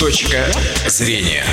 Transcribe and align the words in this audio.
Точка 0.00 0.50
зрения. 0.86 1.44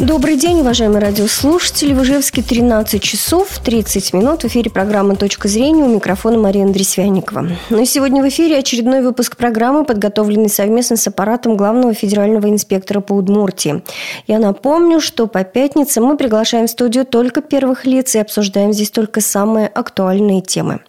Добрый 0.00 0.36
день, 0.36 0.60
уважаемые 0.60 1.00
радиослушатели. 1.00 1.92
В 1.92 2.02
Ижевске 2.02 2.42
13 2.42 3.00
часов 3.00 3.58
30 3.64 4.12
минут. 4.12 4.42
В 4.42 4.46
эфире 4.46 4.68
программы 4.68 5.14
«Точка 5.14 5.46
зрения». 5.46 5.84
У 5.84 5.88
микрофона 5.88 6.36
Мария 6.36 6.64
Андресвяникова. 6.64 7.46
Ну 7.70 7.82
и 7.82 7.84
сегодня 7.84 8.22
в 8.22 8.28
эфире 8.28 8.58
очередной 8.58 9.02
выпуск 9.02 9.36
программы, 9.36 9.84
подготовленный 9.84 10.48
совместно 10.48 10.96
с 10.96 11.06
аппаратом 11.06 11.56
главного 11.56 11.94
федерального 11.94 12.48
инспектора 12.48 13.00
по 13.00 13.12
Удмуртии. 13.12 13.82
Я 14.26 14.38
напомню, 14.40 15.00
что 15.00 15.26
по 15.26 15.44
пятницам 15.44 16.04
мы 16.04 16.16
приглашаем 16.16 16.66
в 16.66 16.70
студию 16.70 17.04
только 17.04 17.40
первых 17.40 17.86
лиц 17.86 18.16
и 18.16 18.18
обсуждаем 18.18 18.72
здесь 18.72 18.90
только 18.90 19.20
самые 19.20 19.68
актуальные 19.68 20.42
темы. 20.42 20.80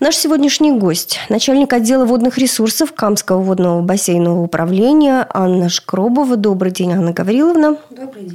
Наш 0.00 0.16
сегодняшний 0.16 0.72
гость– 0.72 1.18
начальник 1.28 1.72
отдела 1.72 2.04
водных 2.04 2.38
ресурсов 2.38 2.92
Камского 2.92 3.40
водного 3.40 3.80
бассейнового 3.80 4.42
управления 4.42 5.26
Анна 5.32 5.68
Шкробова. 5.68 6.36
Добрый 6.36 6.72
день, 6.72 6.92
Анна 6.92 7.12
Гавриловна. 7.12 7.78
Добрый 7.90 8.24
день. 8.24 8.33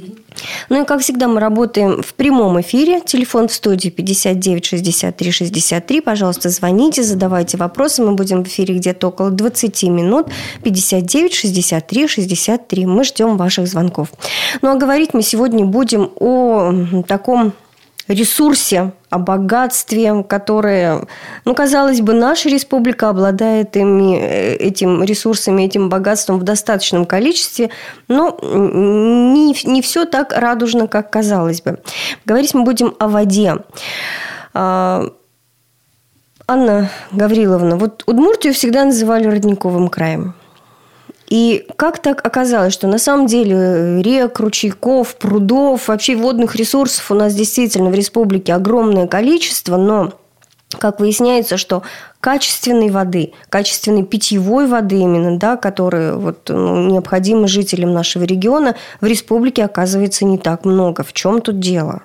Ну 0.68 0.82
и, 0.82 0.86
как 0.86 1.00
всегда, 1.00 1.28
мы 1.28 1.40
работаем 1.40 2.02
в 2.02 2.14
прямом 2.14 2.60
эфире. 2.60 3.00
Телефон 3.00 3.48
в 3.48 3.52
студии 3.52 3.88
59 3.88 4.64
63 4.64 5.30
63. 5.30 6.00
Пожалуйста, 6.00 6.48
звоните, 6.48 7.02
задавайте 7.02 7.56
вопросы. 7.56 8.02
Мы 8.02 8.12
будем 8.12 8.44
в 8.44 8.48
эфире 8.48 8.76
где-то 8.76 9.08
около 9.08 9.30
20 9.30 9.82
минут. 9.84 10.28
59 10.62 11.32
63 11.32 12.08
63. 12.08 12.86
Мы 12.86 13.04
ждем 13.04 13.36
ваших 13.36 13.66
звонков. 13.66 14.08
Ну 14.62 14.70
а 14.70 14.76
говорить 14.76 15.14
мы 15.14 15.22
сегодня 15.22 15.64
будем 15.64 16.10
о 16.16 17.02
таком 17.06 17.52
ресурсе, 18.10 18.92
о 19.08 19.18
богатстве, 19.18 20.22
которое, 20.22 21.06
ну, 21.44 21.54
казалось 21.54 22.00
бы, 22.00 22.12
наша 22.14 22.48
республика 22.48 23.08
обладает 23.08 23.76
ими, 23.76 24.18
э, 24.18 24.54
этим 24.54 25.02
ресурсами, 25.02 25.62
этим 25.62 25.88
богатством 25.88 26.38
в 26.38 26.44
достаточном 26.44 27.06
количестве, 27.06 27.70
но 28.08 28.38
не, 28.42 29.54
не 29.64 29.82
все 29.82 30.04
так 30.04 30.32
радужно, 30.32 30.86
как 30.86 31.10
казалось 31.10 31.62
бы. 31.62 31.78
Говорить 32.24 32.54
мы 32.54 32.62
будем 32.62 32.94
о 32.98 33.08
воде. 33.08 33.56
А, 34.54 35.06
Анна 36.46 36.90
Гавриловна, 37.12 37.76
вот 37.76 38.02
Удмуртию 38.06 38.54
всегда 38.54 38.84
называли 38.84 39.26
родниковым 39.26 39.88
краем. 39.88 40.34
И 41.30 41.64
как 41.76 42.00
так 42.00 42.26
оказалось, 42.26 42.72
что 42.72 42.88
на 42.88 42.98
самом 42.98 43.26
деле 43.26 44.02
рек, 44.02 44.40
ручейков, 44.40 45.14
прудов, 45.14 45.86
вообще 45.86 46.16
водных 46.16 46.56
ресурсов 46.56 47.08
у 47.10 47.14
нас 47.14 47.34
действительно 47.34 47.88
в 47.88 47.94
республике 47.94 48.52
огромное 48.52 49.06
количество, 49.06 49.76
но 49.76 50.12
как 50.78 50.98
выясняется, 50.98 51.56
что 51.56 51.82
качественной 52.20 52.90
воды, 52.90 53.32
качественной 53.48 54.04
питьевой 54.04 54.66
воды 54.66 54.98
именно, 54.98 55.38
да, 55.38 55.56
которая 55.56 56.14
вот, 56.14 56.48
ну, 56.48 56.90
необходима 56.90 57.46
жителям 57.46 57.92
нашего 57.92 58.24
региона, 58.24 58.74
в 59.00 59.06
республике 59.06 59.64
оказывается 59.64 60.24
не 60.24 60.36
так 60.36 60.64
много. 60.64 61.04
В 61.04 61.12
чем 61.12 61.40
тут 61.40 61.60
дело? 61.60 62.02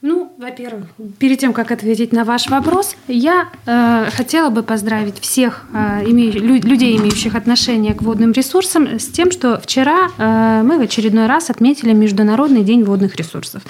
Ну, 0.00 0.32
во-первых, 0.38 0.86
перед 1.18 1.40
тем, 1.40 1.52
как 1.52 1.72
ответить 1.72 2.12
на 2.12 2.24
ваш 2.24 2.48
вопрос, 2.48 2.94
я 3.08 3.48
э, 3.66 4.08
хотела 4.12 4.48
бы 4.48 4.62
поздравить 4.62 5.18
всех 5.18 5.64
э, 5.74 6.04
име, 6.06 6.30
лю, 6.30 6.54
людей, 6.54 6.96
имеющих 6.96 7.34
отношение 7.34 7.94
к 7.94 8.02
водным 8.02 8.30
ресурсам, 8.30 9.00
с 9.00 9.06
тем, 9.08 9.32
что 9.32 9.58
вчера 9.60 10.08
э, 10.16 10.62
мы 10.62 10.78
в 10.78 10.82
очередной 10.82 11.26
раз 11.26 11.50
отметили 11.50 11.92
Международный 11.92 12.62
день 12.62 12.84
водных 12.84 13.16
ресурсов. 13.16 13.62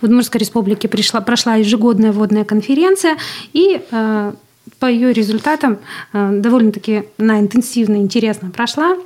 В 0.00 0.04
Удмуртской 0.04 0.38
республике 0.38 0.86
пришла, 0.86 1.20
прошла 1.20 1.56
ежегодная 1.56 2.12
водная 2.12 2.44
конференция, 2.44 3.16
и 3.52 3.82
э, 3.90 4.32
по 4.78 4.86
ее 4.86 5.12
результатам 5.12 5.78
э, 6.12 6.30
довольно-таки 6.34 7.04
она 7.18 7.40
интенсивно, 7.40 7.96
интересно 7.96 8.50
прошла. 8.50 8.96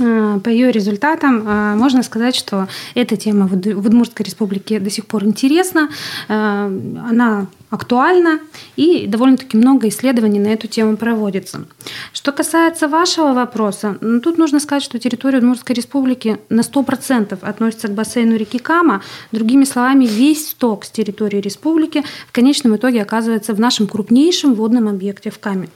Э, 0.00 0.40
по 0.42 0.48
ее 0.48 0.70
результатам 0.70 1.46
э, 1.46 1.74
можно 1.74 2.02
сказать, 2.02 2.34
что 2.34 2.68
эта 2.94 3.16
тема 3.16 3.46
в 3.46 3.54
Удмуртской 3.54 4.24
республике 4.24 4.80
до 4.80 4.90
сих 4.90 5.06
пор 5.06 5.24
интересна, 5.24 5.90
э, 6.28 6.32
она 6.32 7.46
актуальна 7.68 8.40
и 8.76 9.06
довольно-таки 9.06 9.56
много 9.56 9.88
исследований 9.88 10.40
на 10.40 10.48
эту 10.48 10.66
тему 10.66 10.96
проводится. 10.96 11.66
Что 12.12 12.32
касается 12.32 12.88
вашего 12.88 13.32
вопроса, 13.32 13.96
ну, 14.00 14.20
тут 14.20 14.38
нужно 14.38 14.58
сказать, 14.58 14.82
что 14.82 14.98
территория 14.98 15.38
Удмуртской 15.38 15.76
республики 15.76 16.38
на 16.48 16.62
100% 16.62 17.38
относится 17.42 17.88
к 17.88 17.94
бассейну 17.94 18.36
реки 18.36 18.58
Кама. 18.58 19.02
Другими 19.30 19.64
словами, 19.64 20.06
весь 20.06 20.48
сток 20.50 20.84
с 20.84 20.90
территории 20.90 21.40
республики 21.40 22.02
в 22.28 22.32
конечном 22.32 22.74
итоге 22.76 23.02
оказывается 23.02 23.54
в 23.54 23.60
нашем 23.60 23.86
крупнейшем 23.86 24.54
водном 24.54 24.88
объекте 24.88 25.30
в 25.30 25.38
Каме. 25.38 25.68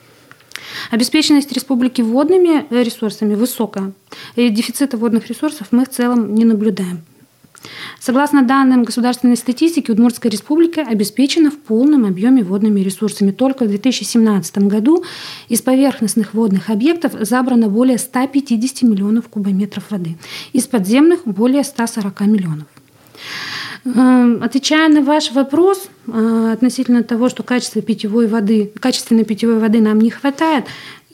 Обеспеченность 0.90 1.52
республики 1.52 2.02
водными 2.02 2.66
ресурсами 2.70 3.34
высокая. 3.34 3.92
И 4.36 4.48
дефицита 4.48 4.96
водных 4.96 5.28
ресурсов 5.28 5.68
мы 5.70 5.84
в 5.84 5.90
целом 5.90 6.34
не 6.34 6.44
наблюдаем. 6.44 7.02
Согласно 7.98 8.42
данным 8.42 8.84
государственной 8.84 9.36
статистики, 9.36 9.90
Удмуртская 9.90 10.30
республика 10.30 10.82
обеспечена 10.82 11.50
в 11.50 11.58
полном 11.58 12.04
объеме 12.04 12.42
водными 12.42 12.80
ресурсами. 12.80 13.30
Только 13.30 13.64
в 13.64 13.68
2017 13.68 14.58
году 14.58 15.04
из 15.48 15.62
поверхностных 15.62 16.34
водных 16.34 16.68
объектов 16.68 17.12
забрано 17.20 17.68
более 17.68 17.98
150 17.98 18.82
миллионов 18.82 19.28
кубометров 19.28 19.90
воды, 19.90 20.16
из 20.52 20.66
подземных 20.66 21.24
более 21.24 21.64
140 21.64 22.20
миллионов. 22.22 22.66
Эм, 23.84 24.42
отвечая 24.42 24.88
на 24.88 25.02
ваш 25.02 25.30
вопрос 25.32 25.88
э, 26.06 26.50
относительно 26.52 27.02
того, 27.02 27.28
что 27.28 27.42
качество 27.42 27.82
питьевой 27.82 28.26
воды, 28.26 28.72
качественной 28.80 29.24
питьевой 29.24 29.58
воды 29.58 29.80
нам 29.80 30.00
не 30.00 30.10
хватает, 30.10 30.64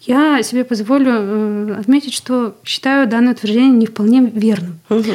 я 0.02 0.42
себе 0.42 0.64
позволю 0.64 1.10
э, 1.10 1.76
отметить, 1.80 2.14
что 2.14 2.56
считаю 2.64 3.08
данное 3.08 3.32
утверждение 3.32 3.72
не 3.72 3.86
вполне 3.86 4.20
верным. 4.20 4.78
Угу. 4.88 5.12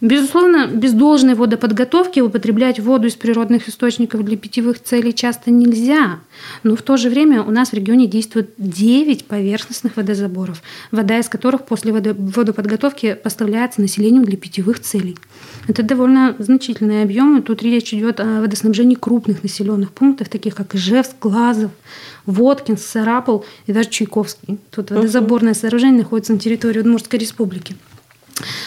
Безусловно, 0.00 0.66
без 0.66 0.94
должной 0.94 1.34
водоподготовки 1.34 2.20
употреблять 2.20 2.80
воду 2.80 3.06
из 3.06 3.16
природных 3.16 3.68
источников 3.68 4.24
для 4.24 4.36
питьевых 4.36 4.82
целей 4.82 5.12
часто 5.12 5.50
нельзя. 5.50 6.20
Но 6.62 6.74
в 6.74 6.82
то 6.82 6.96
же 6.96 7.10
время 7.10 7.42
у 7.42 7.50
нас 7.50 7.70
в 7.70 7.74
регионе 7.74 8.06
действует 8.06 8.50
9 8.56 9.26
поверхностных 9.26 9.96
водозаборов, 9.96 10.62
вода 10.90 11.18
из 11.18 11.28
которых 11.28 11.66
после 11.66 11.92
водоподготовки 11.92 13.14
поставляется 13.14 13.82
населением 13.82 14.24
для 14.24 14.38
питьевых 14.38 14.80
целей. 14.80 15.18
Это 15.68 15.82
довольно 15.82 16.34
значительные 16.38 17.02
объемы. 17.02 17.42
Тут 17.42 17.62
речь 17.62 17.92
идет 17.92 18.20
о 18.20 18.40
водоснабжении 18.40 18.94
крупных 18.94 19.42
населенных 19.42 19.92
пунктов, 19.92 20.30
таких 20.30 20.54
как 20.54 20.74
Ижевск, 20.74 21.16
Глазов, 21.20 21.72
Воткинск, 22.24 22.86
Сарапул 22.86 23.44
и 23.66 23.72
даже 23.72 23.90
Чайковский. 23.90 24.58
Тут 24.70 24.90
водозаборное 24.90 25.52
сооружение 25.52 25.98
находится 25.98 26.32
на 26.32 26.38
территории 26.38 26.80
Удмуртской 26.80 27.18
республики. 27.18 27.76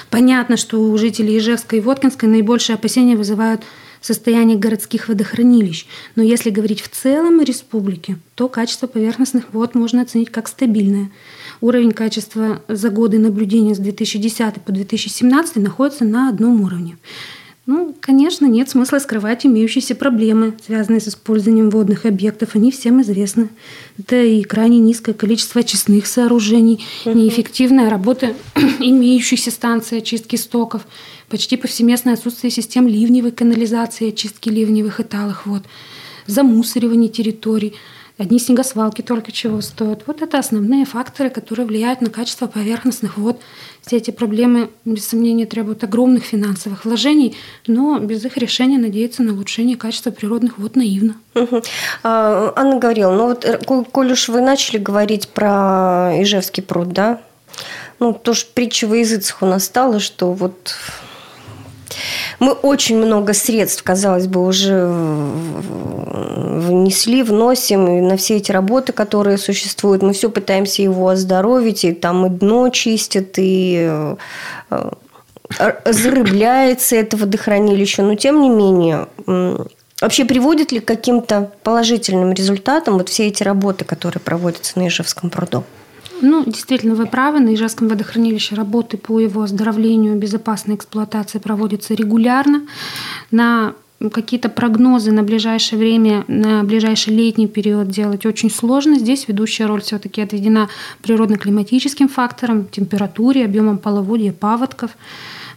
Понятно, 0.09 0.57
что 0.57 0.81
у 0.81 0.97
жителей 0.97 1.37
Ижевской 1.37 1.79
и 1.79 1.81
Воткинской 1.81 2.29
наибольшие 2.29 2.75
опасения 2.75 3.15
вызывают 3.15 3.61
состояние 4.03 4.57
городских 4.57 5.07
водохранилищ. 5.07 5.85
Но 6.15 6.23
если 6.23 6.49
говорить 6.49 6.81
в 6.81 6.89
целом 6.89 7.39
о 7.39 7.43
республике, 7.43 8.17
то 8.35 8.49
качество 8.49 8.85
поверхностных 8.85 9.53
вод 9.53 9.75
можно 9.75 10.01
оценить 10.01 10.29
как 10.29 10.47
стабильное. 10.47 11.09
Уровень 11.61 11.93
качества 11.93 12.61
за 12.67 12.89
годы 12.89 13.17
наблюдения 13.17 13.73
с 13.73 13.79
2010 13.79 14.61
по 14.61 14.71
2017 14.71 15.55
находится 15.57 16.03
на 16.03 16.29
одном 16.29 16.61
уровне. 16.61 16.97
Ну, 17.65 17.95
конечно, 18.01 18.45
нет 18.45 18.69
смысла 18.69 18.99
скрывать 18.99 19.45
имеющиеся 19.45 19.95
проблемы, 19.95 20.53
связанные 20.65 20.99
с 20.99 21.07
использованием 21.07 21.69
водных 21.69 22.05
объектов. 22.05 22.55
Они 22.55 22.71
всем 22.71 23.01
известны. 23.01 23.47
Это 23.97 24.21
и 24.21 24.43
крайне 24.43 24.79
низкое 24.79 25.15
количество 25.15 25.61
очистных 25.61 26.05
сооружений, 26.07 26.85
угу. 27.05 27.17
неэффективная 27.17 27.89
работа 27.89 28.33
имеющихся 28.79 29.49
станций 29.49 29.99
очистки 29.99 30.35
стоков, 30.35 30.85
почти 31.29 31.55
повсеместное 31.55 32.15
отсутствие 32.15 32.51
систем 32.51 32.85
ливневой 32.85 33.31
канализации, 33.31 34.09
очистки 34.09 34.49
ливневых 34.49 34.99
и 34.99 35.03
талых 35.03 35.45
вод, 35.45 35.63
замусоривание 36.27 37.09
территорий– 37.09 37.75
Одни 38.19 38.37
снегосвалки 38.37 39.01
только 39.01 39.31
чего 39.31 39.59
стоят. 39.61 40.03
Вот 40.05 40.21
это 40.21 40.37
основные 40.37 40.85
факторы, 40.85 41.31
которые 41.31 41.65
влияют 41.65 41.99
на 42.01 42.11
качество 42.11 42.45
поверхностных 42.45 43.17
вод. 43.17 43.41
Все 43.81 43.97
эти 43.97 44.11
проблемы, 44.11 44.69
без 44.85 45.07
сомнения, 45.07 45.47
требуют 45.47 45.83
огромных 45.83 46.23
финансовых 46.23 46.85
вложений, 46.85 47.35
но 47.65 47.97
без 47.97 48.23
их 48.23 48.37
решения 48.37 48.77
надеяться 48.77 49.23
на 49.23 49.33
улучшение 49.33 49.77
качества 49.77 50.11
природных 50.11 50.59
вод 50.59 50.75
наивно. 50.75 51.15
Угу. 51.33 51.63
Анна 52.03 52.77
говорила, 52.77 53.11
ну 53.11 53.27
вот, 53.29 53.45
э, 53.45 53.57
коль 53.57 54.11
уж 54.11 54.29
вы 54.29 54.41
начали 54.41 54.77
говорить 54.77 55.29
про 55.29 56.11
Ижевский 56.21 56.61
пруд, 56.61 56.89
да, 56.89 57.19
ну, 57.99 58.13
тоже 58.13 58.45
притча 58.53 58.87
во 58.87 58.97
языцах 58.97 59.41
у 59.41 59.45
нас 59.45 59.65
стало, 59.65 59.99
что 59.99 60.33
вот 60.33 60.75
мы 62.39 62.53
очень 62.53 62.97
много 62.97 63.33
средств, 63.33 63.83
казалось 63.83 64.27
бы, 64.27 64.45
уже 64.45 64.87
внесли, 66.63 67.23
вносим 67.23 68.07
на 68.07 68.17
все 68.17 68.37
эти 68.37 68.51
работы, 68.51 68.93
которые 68.93 69.37
существуют. 69.37 70.01
Мы 70.01 70.13
все 70.13 70.29
пытаемся 70.29 70.81
его 70.81 71.07
оздоровить, 71.09 71.85
и 71.85 71.93
там 71.93 72.25
и 72.25 72.29
дно 72.29 72.69
чистят, 72.69 73.33
и 73.37 74.15
э, 74.69 74.91
зарыбляется 75.85 76.95
это 76.95 77.17
водохранилище. 77.17 78.01
Но 78.01 78.15
тем 78.15 78.41
не 78.41 78.49
менее, 78.49 79.07
вообще 80.01 80.25
приводит 80.25 80.71
ли 80.71 80.79
к 80.79 80.85
каким-то 80.85 81.51
положительным 81.63 82.33
результатам 82.33 82.97
вот 82.97 83.09
все 83.09 83.27
эти 83.27 83.43
работы, 83.43 83.85
которые 83.85 84.21
проводятся 84.21 84.79
на 84.79 84.87
Ижевском 84.87 85.29
пруду? 85.29 85.63
Ну, 86.25 86.45
действительно, 86.45 86.95
вы 86.95 87.05
правы. 87.05 87.41
На 87.41 87.53
Ижевском 87.53 87.89
водохранилище 87.89 88.55
работы 88.55 88.95
по 88.95 89.19
его 89.19 89.41
оздоровлению, 89.41 90.15
безопасной 90.15 90.75
эксплуатации 90.75 91.37
проводятся 91.37 91.93
регулярно. 91.95 92.61
На 93.29 93.73
какие-то 94.09 94.47
прогнозы 94.47 95.11
на 95.11 95.23
ближайшее 95.23 95.79
время, 95.79 96.23
на 96.29 96.63
ближайший 96.63 97.13
летний 97.13 97.47
период 97.47 97.89
делать 97.89 98.25
очень 98.25 98.49
сложно. 98.49 98.99
Здесь 98.99 99.27
ведущая 99.27 99.65
роль 99.65 99.81
все-таки 99.81 100.21
отведена 100.21 100.69
природно-климатическим 101.01 102.07
факторам, 102.07 102.67
температуре, 102.69 103.43
объемом 103.43 103.77
половодья, 103.77 104.31
паводков. 104.31 104.91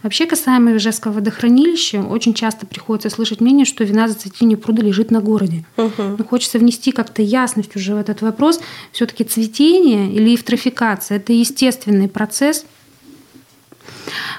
Вообще, 0.03 0.25
касаемо 0.25 0.75
Ижевского 0.75 1.13
водохранилища, 1.13 2.01
очень 2.01 2.33
часто 2.33 2.65
приходится 2.65 3.09
слышать 3.09 3.41
мнение, 3.41 3.65
что 3.65 3.83
вина 3.83 4.07
за 4.07 4.15
цветение 4.15 4.57
пруда 4.57 4.81
лежит 4.81 5.11
на 5.11 5.21
городе. 5.21 5.65
Угу. 5.77 6.15
Но 6.17 6.23
хочется 6.23 6.59
внести 6.59 6.91
как-то 6.91 7.21
ясность 7.21 7.75
уже 7.75 7.95
в 7.95 7.97
этот 7.97 8.21
вопрос. 8.21 8.59
Все-таки 8.91 9.23
цветение 9.23 10.11
или 10.11 10.35
эвтрофикация– 10.35 11.17
это 11.17 11.33
естественный 11.33 12.07
процесс– 12.07 12.65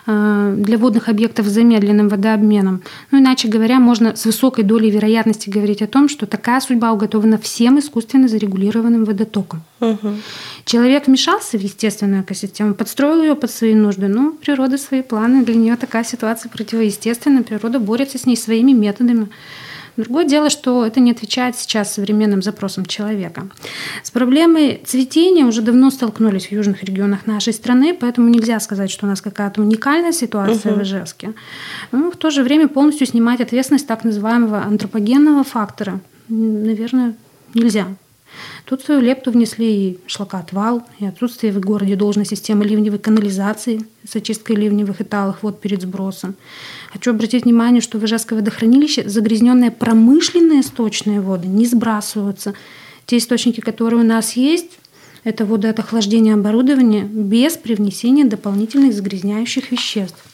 для 0.09 0.79
водных 0.79 1.11
объектов 1.11 1.47
с 1.47 1.51
замедленным 1.51 2.09
водообменом. 2.09 2.83
Ну, 3.11 3.19
иначе 3.19 3.47
говоря, 3.47 3.79
можно 3.79 4.17
с 4.17 4.25
высокой 4.25 4.65
долей 4.65 4.91
вероятности 4.91 5.51
говорить 5.51 5.83
о 5.83 5.87
том, 5.87 6.09
что 6.09 6.25
такая 6.25 6.61
судьба 6.61 6.93
уготована 6.93 7.37
всем 7.37 7.79
искусственно 7.79 8.27
зарегулированным 8.27 9.05
водотоком. 9.05 9.63
Угу. 9.81 10.15
Человек 10.65 11.09
вмешался 11.09 11.59
в 11.59 11.61
естественную 11.61 12.23
экосистему, 12.23 12.73
подстроил 12.73 13.23
ее 13.23 13.35
под 13.35 13.51
свои 13.51 13.75
нужды, 13.75 14.09
но 14.09 14.33
природа 14.33 14.79
свои 14.79 15.03
планы, 15.03 15.45
для 15.45 15.57
нее 15.57 15.77
такая 15.77 16.05
ситуация 16.05 16.49
противоестественна, 16.49 17.43
природа 17.43 17.79
борется 17.79 18.17
с 18.17 18.25
ней 18.25 18.37
своими 18.37 18.73
методами. 18.73 19.29
Другое 19.99 20.25
дело, 20.25 20.49
что 20.49 20.87
это 20.87 21.01
не 21.01 21.11
отвечает 21.11 21.57
сейчас 21.57 21.93
современным 21.93 22.41
запросам 22.41 22.87
человека. 22.87 23.49
С 24.05 24.13
проблемой 24.13 24.81
цветения 24.87 25.45
уже 25.45 25.61
давно 25.61 25.91
столкнулись 25.91 26.47
в 26.47 26.53
южных 26.53 26.85
регионах 26.85 27.27
нашей 27.27 27.53
страны, 27.53 27.97
поэтому 28.01 28.29
нельзя 28.29 28.61
сказать, 28.61 28.93
что 28.93 29.07
у 29.07 29.09
нас 29.09 29.21
какая-то 29.21 29.61
уникальная 29.61 30.13
ситуация 30.13 30.71
угу. 30.71 30.81
в 30.81 30.85
Ижевске. 30.85 31.35
Но 31.91 32.13
в 32.13 32.17
то 32.17 32.31
же 32.31 32.45
время 32.45 32.69
полностью 32.69 33.09
снимать 33.09 33.41
ответственность 33.41 33.89
так 33.89 34.05
называемого 34.05 34.63
антропогенного 34.63 35.43
фактора, 35.43 35.99
наверное, 36.29 37.17
нельзя. 37.55 37.89
Тут 38.65 38.83
свою 38.83 39.01
лепту 39.01 39.31
внесли 39.31 39.91
и 39.91 39.99
шлакоотвал, 40.07 40.83
и 40.99 41.07
отсутствие 41.07 41.53
в 41.53 41.61
городе 41.61 41.97
должной 41.97 42.27
системы 42.27 42.65
ливневой 42.65 42.99
канализации 42.99 43.81
с 44.07 44.15
очисткой 44.17 44.57
ливневых 44.57 45.01
и 45.01 45.05
талых 45.05 45.43
вод 45.43 45.61
перед 45.61 45.83
сбросом. 45.83 46.35
Хочу 46.93 47.11
обратить 47.11 47.45
внимание, 47.45 47.81
что 47.81 47.99
в 47.99 48.05
Ижевское 48.05 48.39
водохранилище 48.39 49.09
загрязненные 49.09 49.71
промышленные 49.71 50.63
сточные 50.63 51.21
воды 51.21 51.49
не 51.49 51.67
сбрасываются. 51.67 52.55
Те 53.07 53.19
источники, 53.19 53.61
которые 53.61 54.03
у 54.03 54.07
нас 54.07 54.35
есть, 54.35 54.79
это 55.25 55.45
воды 55.45 55.69
от 55.69 55.79
охлаждения 55.79 56.35
оборудования 56.35 57.05
без 57.05 57.57
привнесения 57.57 58.25
дополнительных 58.25 58.95
загрязняющих 58.95 59.71
веществ. 59.71 60.28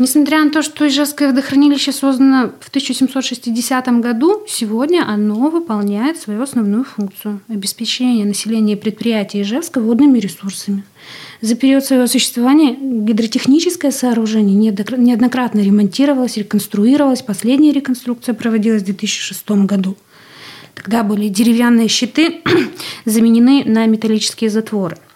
Несмотря 0.00 0.42
на 0.42 0.50
то, 0.50 0.62
что 0.62 0.88
Ижевское 0.88 1.28
водохранилище 1.28 1.92
создано 1.92 2.52
в 2.58 2.68
1760 2.68 4.00
году, 4.00 4.42
сегодня 4.48 5.04
оно 5.06 5.50
выполняет 5.50 6.16
свою 6.16 6.40
основную 6.40 6.84
функцию– 6.84 7.42
обеспечение 7.48 8.24
населения 8.24 8.78
предприятий 8.78 9.42
Ижевска 9.42 9.78
водными 9.78 10.18
ресурсами. 10.18 10.84
За 11.42 11.54
период 11.54 11.84
своего 11.84 12.06
существования 12.06 12.74
гидротехническое 12.80 13.90
сооружение 13.90 14.56
неоднократно 14.56 15.60
ремонтировалось, 15.60 16.38
реконструировалось. 16.38 17.20
Последняя 17.20 17.72
реконструкция 17.72 18.34
проводилась 18.34 18.80
в 18.80 18.86
2006 18.86 19.50
году. 19.50 19.98
Тогда 20.74 21.02
были 21.02 21.28
деревянные 21.28 21.88
щиты 21.88 22.40
заменены 23.04 23.64
на 23.66 23.84
металлические 23.84 24.48
затворы– 24.48 24.96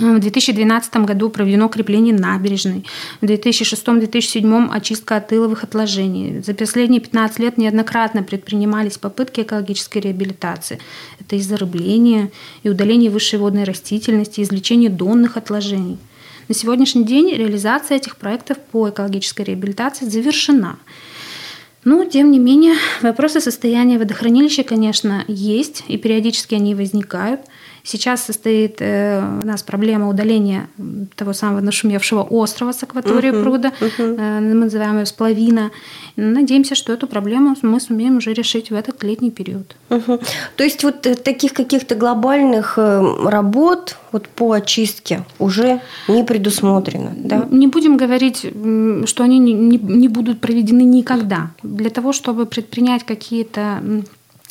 в 0.00 0.20
2012 0.20 0.96
году 0.98 1.30
проведено 1.30 1.68
крепление 1.68 2.14
набережной. 2.14 2.84
В 3.20 3.24
2006-2007 3.24 4.70
очистка 4.70 5.16
от 5.16 5.32
иловых 5.32 5.64
отложений. 5.64 6.42
За 6.46 6.54
последние 6.54 7.00
15 7.00 7.38
лет 7.38 7.58
неоднократно 7.58 8.22
предпринимались 8.22 8.98
попытки 8.98 9.40
экологической 9.40 9.98
реабилитации. 9.98 10.78
Это 11.20 11.36
и 11.36 11.40
зарыбление, 11.40 12.30
и 12.62 12.68
удаление 12.68 13.10
высшей 13.10 13.38
водной 13.38 13.64
растительности, 13.64 14.40
извлечение 14.40 14.90
донных 14.90 15.36
отложений. 15.36 15.98
На 16.48 16.54
сегодняшний 16.54 17.04
день 17.04 17.34
реализация 17.34 17.96
этих 17.96 18.16
проектов 18.16 18.58
по 18.70 18.88
экологической 18.88 19.42
реабилитации 19.42 20.06
завершена. 20.06 20.78
Но, 21.84 22.04
тем 22.04 22.30
не 22.30 22.38
менее, 22.38 22.74
вопросы 23.02 23.40
состояния 23.40 23.98
водохранилища, 23.98 24.62
конечно, 24.62 25.24
есть, 25.28 25.84
и 25.88 25.96
периодически 25.96 26.54
они 26.54 26.74
возникают– 26.74 27.40
Сейчас 27.88 28.22
состоит 28.22 28.82
э, 28.82 29.18
у 29.42 29.46
нас 29.46 29.62
проблема 29.62 30.10
удаления 30.10 30.68
того 31.16 31.32
самого 31.32 31.62
нашумевшего 31.62 32.20
острова 32.20 32.72
с 32.72 32.82
акватории 32.82 33.30
uh-huh, 33.30 33.42
пруда, 33.42 33.72
uh-huh. 33.80 34.16
Э, 34.18 34.40
мы 34.40 34.52
называем 34.52 34.98
ее 34.98 35.06
сплавина. 35.06 35.70
Надеемся, 36.16 36.74
что 36.74 36.92
эту 36.92 37.06
проблему 37.06 37.56
мы 37.62 37.80
сумеем 37.80 38.18
уже 38.18 38.34
решить 38.34 38.70
в 38.70 38.74
этот 38.74 39.02
летний 39.04 39.30
период. 39.30 39.74
Uh-huh. 39.88 40.22
То 40.56 40.64
есть 40.64 40.84
вот 40.84 41.06
э, 41.06 41.14
таких 41.14 41.54
каких-то 41.54 41.94
глобальных 41.94 42.74
э, 42.76 43.02
работ 43.24 43.96
вот 44.12 44.28
по 44.28 44.52
очистке 44.52 45.24
уже 45.38 45.80
не 46.08 46.24
предусмотрено, 46.24 47.14
да? 47.16 47.48
Не 47.50 47.68
будем 47.68 47.96
говорить, 47.96 48.44
что 49.06 49.24
они 49.24 49.38
не, 49.38 49.54
не, 49.54 49.78
не 49.78 50.08
будут 50.08 50.42
проведены 50.42 50.82
никогда. 50.82 51.52
Для 51.62 51.88
того, 51.88 52.12
чтобы 52.12 52.44
предпринять 52.44 53.04
какие-то 53.04 53.82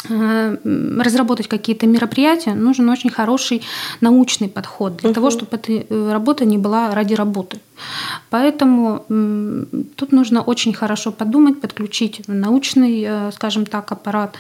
разработать 0.10 1.48
какие-то 1.48 1.88
мероприятия, 1.88 2.54
нужен 2.54 2.90
очень 2.90 3.10
хороший 3.10 3.62
научный 4.02 4.50
подход 4.50 4.98
для 4.98 5.10
угу. 5.10 5.16
того, 5.16 5.32
чтобы 5.32 5.56
эта 5.56 5.72
э, 5.72 6.12
работа 6.12 6.46
не 6.46 6.58
была 6.58 6.94
ради 6.94 7.14
работы. 7.14 7.60
Поэтому 8.30 9.06
тут 9.96 10.12
нужно 10.12 10.42
очень 10.42 10.74
хорошо 10.74 11.12
подумать, 11.12 11.62
подключить 11.62 12.22
научный, 12.28 13.06
э, 13.08 13.32
скажем 13.32 13.66
так, 13.66 13.92
аппарат. 13.92 14.36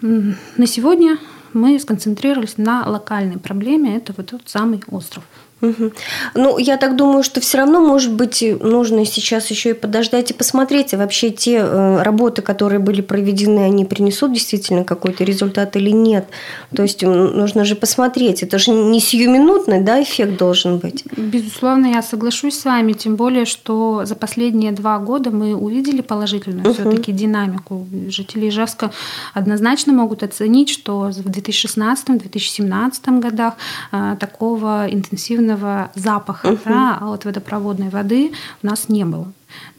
На 0.00 0.66
сегодня 0.66 1.18
мы 1.52 1.78
сконцентрировались 1.78 2.58
на 2.58 2.86
локальной 2.86 3.38
проблеме, 3.38 3.96
это 3.96 4.12
вот 4.16 4.26
тот 4.26 4.42
самый 4.46 4.82
остров. 4.90 5.24
Угу. 5.60 5.92
Ну, 6.34 6.58
я 6.58 6.76
так 6.76 6.94
думаю, 6.96 7.22
что 7.22 7.40
все 7.40 7.58
равно, 7.58 7.80
может 7.80 8.12
быть, 8.12 8.44
нужно 8.60 9.04
сейчас 9.04 9.50
еще 9.50 9.70
и 9.70 9.72
подождать 9.74 10.30
и 10.30 10.34
посмотреть, 10.34 10.94
а 10.94 10.98
вообще 10.98 11.30
те 11.30 11.58
э, 11.58 12.02
работы, 12.02 12.42
которые 12.42 12.78
были 12.78 13.00
проведены, 13.00 13.60
они 13.60 13.84
принесут 13.84 14.32
действительно 14.32 14.84
какой-то 14.84 15.24
результат 15.24 15.74
или 15.76 15.90
нет. 15.90 16.28
То 16.74 16.82
есть 16.82 17.02
нужно 17.02 17.64
же 17.64 17.74
посмотреть. 17.74 18.42
Это 18.42 18.58
же 18.58 18.70
не 18.70 19.00
сиюминутный 19.00 19.80
да, 19.80 20.00
эффект 20.02 20.36
должен 20.36 20.78
быть. 20.78 21.04
Безусловно, 21.16 21.86
я 21.86 22.02
соглашусь 22.02 22.58
с 22.58 22.64
вами, 22.64 22.92
тем 22.92 23.16
более, 23.16 23.44
что 23.44 24.04
за 24.04 24.14
последние 24.14 24.72
два 24.72 24.98
года 24.98 25.30
мы 25.30 25.56
увидели 25.56 26.02
положительную 26.02 26.66
угу. 26.66 26.74
все-таки 26.74 27.10
динамику. 27.10 27.86
Жители 28.08 28.48
Ижевска 28.48 28.92
однозначно 29.34 29.92
могут 29.92 30.22
оценить, 30.22 30.68
что 30.68 31.10
в 31.10 31.26
2016-2017 31.26 33.20
годах 33.20 33.54
э, 33.90 34.16
такого 34.20 34.86
интенсивного 34.88 35.47
сильного 35.48 35.90
запаха 35.94 36.46
угу. 36.48 36.58
да, 36.64 36.98
от 37.00 37.24
водопроводной 37.24 37.88
воды 37.88 38.32
у 38.62 38.66
нас 38.66 38.88
не 38.88 39.04
было. 39.04 39.32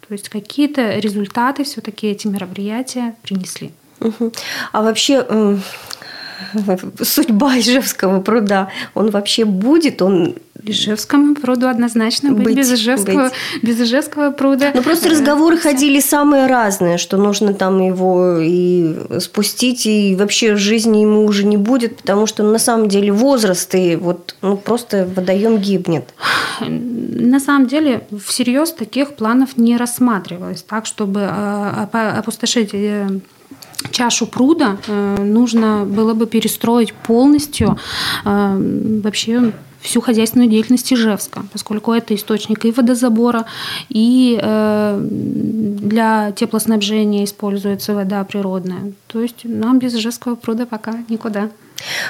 То 0.08 0.14
есть 0.14 0.30
какие-то 0.30 0.98
результаты 1.00 1.64
все-таки 1.64 2.08
эти 2.08 2.28
мероприятия 2.28 3.16
принесли. 3.22 3.72
Угу. 4.00 4.32
А 4.72 4.82
вообще 4.82 5.26
судьба 7.04 7.60
Ижевского 7.60 8.22
пруда, 8.22 8.70
он 8.96 9.12
вообще 9.12 9.46
будет, 9.46 10.02
он 10.02 10.36
Ижевскому 10.64 11.36
пруду 11.36 11.68
однозначно 11.68 12.32
быть, 12.32 12.46
быть 12.46 12.58
без, 12.58 12.72
Ижевского, 12.72 13.30
быть. 13.30 13.64
без 13.64 13.80
Ижевского 13.82 14.32
пруда. 14.32 14.72
Ну, 14.74 14.84
просто 14.84 15.10
разговоры 15.10 15.58
ходили 15.58 16.00
самые 16.00 16.48
разные, 16.48 16.98
что 16.98 17.18
нужно 17.18 17.54
там 17.54 17.80
его 17.80 18.38
и 18.40 19.20
спустить, 19.20 19.86
и 19.86 20.16
вообще 20.16 20.56
жизни 20.56 21.00
ему 21.00 21.26
уже 21.26 21.46
не 21.46 21.58
будет, 21.58 21.98
потому 21.98 22.26
что 22.26 22.44
на 22.44 22.60
самом 22.60 22.90
деле 22.90 23.12
возраст 23.12 23.74
и 23.76 23.96
вот 23.96 24.36
ну, 24.42 24.58
просто 24.58 25.08
водоем 25.16 25.58
гибнет. 25.58 26.14
На 26.60 27.40
самом 27.40 27.68
деле 27.68 28.04
всерьез 28.26 28.72
таких 28.72 29.16
планов 29.16 29.58
не 29.58 29.78
рассматривалось, 29.78 30.64
так, 30.64 30.86
чтобы 30.86 31.22
а, 31.30 31.88
опустошить 32.18 32.72
э, 32.74 33.08
чашу 33.92 34.28
пруда 34.28 34.78
э, 34.88 35.16
нужно 35.20 35.86
было 35.86 36.14
бы 36.14 36.28
перестроить 36.28 36.94
полностью 36.94 37.78
э, 38.26 39.00
вообще 39.04 39.54
всю 39.82 40.02
хозяйственную 40.02 40.50
деятельность 40.50 40.92
Ижевска, 40.92 41.44
поскольку 41.52 41.94
это 41.94 42.16
источник 42.16 42.66
и 42.66 42.72
водозабора, 42.72 43.46
и 43.90 44.40
э, 44.42 45.00
для 45.02 46.32
теплоснабжения 46.32 47.24
используется 47.24 47.94
вода 47.96 48.24
природная. 48.24 48.94
То 49.08 49.22
есть 49.22 49.42
нам 49.44 49.80
без 49.80 49.96
Ижевского 49.96 50.36
пруда 50.36 50.66
пока 50.66 50.96
никуда. 51.10 51.50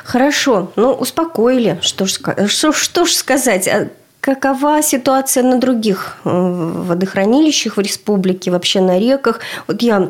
Хорошо, 0.04 0.72
ну 0.76 0.94
успокоили. 0.94 1.80
Что 1.82 2.06
ж, 2.06 2.20
что, 2.48 2.72
что 2.72 3.06
ж 3.06 3.12
сказать? 3.12 3.68
А 3.68 3.90
какова 4.20 4.82
ситуация 4.82 5.44
на 5.44 5.60
других 5.60 6.18
водохранилищах 6.24 7.78
в 7.78 7.80
республике, 7.80 8.52
вообще 8.52 8.82
на 8.82 9.00
реках? 9.00 9.40
Вот 9.68 9.82
я 9.84 10.10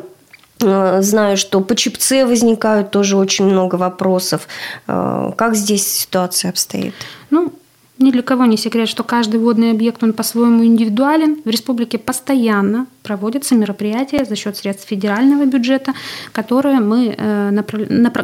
знаю, 0.60 1.36
что 1.36 1.60
по 1.60 1.74
ЧИПЦ 1.74 2.24
возникают 2.26 2.90
тоже 2.90 3.16
очень 3.16 3.46
много 3.46 3.76
вопросов. 3.76 4.48
Э, 4.86 5.32
как 5.36 5.54
здесь 5.54 5.86
ситуация 5.86 6.50
обстоит? 6.50 6.94
Ну, 7.30 7.52
ни 8.00 8.10
для 8.10 8.22
кого 8.22 8.46
не 8.46 8.56
секрет, 8.56 8.88
что 8.88 9.04
каждый 9.04 9.38
водный 9.38 9.70
объект, 9.70 10.02
он 10.02 10.14
по-своему 10.14 10.64
индивидуален. 10.64 11.42
В 11.44 11.48
республике 11.48 11.98
постоянно 11.98 12.86
проводятся 13.02 13.54
мероприятия 13.54 14.24
за 14.24 14.36
счет 14.36 14.56
средств 14.56 14.88
федерального 14.88 15.44
бюджета, 15.44 15.92
которые, 16.32 16.80
мы, 16.80 17.14
э, 17.16 17.62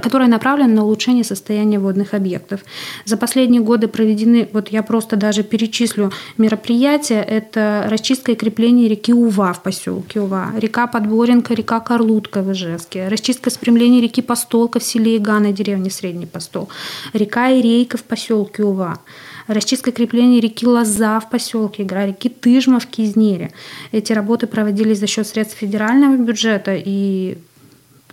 которые 0.01 0.29
направлены 0.29 0.75
на 0.75 0.85
улучшение 0.85 1.25
состояния 1.25 1.79
водных 1.79 2.15
объектов. 2.15 2.61
За 3.05 3.17
последние 3.17 3.61
годы 3.61 3.89
проведены, 3.89 4.49
вот 4.53 4.69
я 4.69 4.83
просто 4.83 5.17
даже 5.17 5.43
перечислю 5.43 6.11
мероприятия, 6.39 7.23
это 7.23 7.87
расчистка 7.89 8.33
и 8.33 8.35
крепление 8.35 8.89
реки 8.89 9.13
Ува 9.13 9.53
в 9.53 9.63
поселке 9.63 10.21
Ува, 10.21 10.53
река 10.57 10.87
Подборенко, 10.87 11.53
река 11.55 11.81
Карлутка 11.81 12.43
в 12.43 12.53
Ижевске, 12.53 13.09
расчистка 13.09 13.51
спрямления 13.51 14.01
реки 14.01 14.23
Постолка 14.23 14.79
в 14.79 14.85
селе 14.85 15.17
Игана, 15.17 15.53
деревне 15.53 15.91
Средний 15.91 16.27
Постол, 16.27 16.69
река 17.13 17.51
Ирейка 17.51 17.99
в 17.99 18.05
поселке 18.05 18.63
Ува, 18.63 18.99
расчистка 19.47 19.93
крепления 19.93 20.41
реки 20.41 20.67
Лоза 20.67 21.21
в 21.21 21.31
поселке 21.31 21.83
Игра, 21.83 22.07
реки 22.07 22.29
Тыжма 22.29 22.81
в 22.81 22.87
Кизнере. 22.87 23.53
Эти 23.93 24.13
работы 24.13 24.47
проводились 24.47 24.99
за 24.99 25.07
счет 25.07 25.27
средств 25.27 25.57
федерального 25.57 26.17
бюджета 26.17 26.75
и 26.75 27.39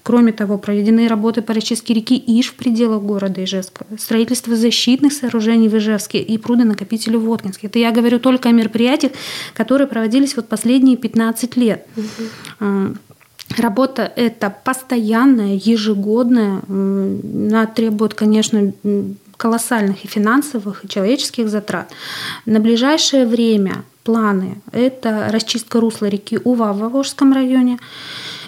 Кроме 0.04 0.34
того, 0.34 0.58
проведены 0.58 1.08
работы 1.08 1.42
по 1.42 1.54
расчистке 1.54 1.94
реки 1.94 2.22
Иш 2.28 2.50
в 2.50 2.56
пределах 2.56 3.02
города 3.04 3.42
Ижевска, 3.42 3.86
строительство 3.98 4.54
защитных 4.54 5.14
сооружений 5.14 5.70
в 5.70 5.78
Ижевске 5.78 6.20
и 6.20 6.38
прудонакопителю 6.38 7.20
в 7.20 7.24
Воткинске. 7.24 7.68
Это 7.68 7.80
я 7.80 7.92
говорю 7.92 8.20
только 8.20 8.50
о 8.50 8.52
мероприятиях, 8.52 9.14
которые 9.54 9.88
проводились 9.88 10.36
вот 10.36 10.50
последние 10.50 10.98
15 10.98 11.56
лет. 11.56 11.88
Угу. 11.96 12.98
Работа 13.58 14.12
эта 14.16 14.54
постоянная, 14.64 15.56
ежегодная. 15.64 16.62
Она 16.68 17.66
требует, 17.68 18.14
конечно, 18.14 18.74
колоссальных 19.44 20.06
и 20.06 20.08
финансовых, 20.08 20.86
и 20.86 20.88
человеческих 20.88 21.50
затрат. 21.50 21.92
На 22.46 22.60
ближайшее 22.60 23.26
время 23.26 23.84
планы– 24.04 24.62
это 24.72 25.28
расчистка 25.32 25.80
русла 25.82 26.06
реки 26.06 26.40
Ува 26.46 26.72
в 26.72 26.90
Волжском 26.90 27.34
районе, 27.34 27.78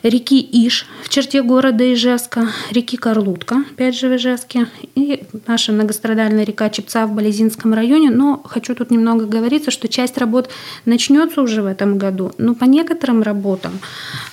реки 0.09 0.47
Иш 0.51 0.85
в 1.03 1.09
черте 1.09 1.41
города 1.41 1.83
Ижевска, 1.93 2.49
реки 2.71 2.95
Карлутка, 2.95 3.63
опять 3.71 3.97
же 3.97 4.07
в 4.07 4.15
Ижевске, 4.15 4.67
и 4.95 5.23
наша 5.47 5.71
многострадальная 5.71 6.43
река 6.43 6.69
Чепца 6.69 7.07
в 7.07 7.13
Болезинском 7.13 7.73
районе. 7.73 8.11
Но 8.11 8.41
хочу 8.45 8.75
тут 8.75 8.91
немного 8.91 9.25
говориться, 9.25 9.71
что 9.71 9.87
часть 9.87 10.17
работ 10.17 10.49
начнется 10.85 11.41
уже 11.41 11.61
в 11.61 11.65
этом 11.65 11.97
году, 11.97 12.31
но 12.37 12.53
по 12.53 12.65
некоторым 12.65 13.23
работам 13.23 13.79